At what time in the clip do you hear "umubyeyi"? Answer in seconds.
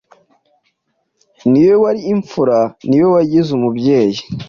3.57-4.19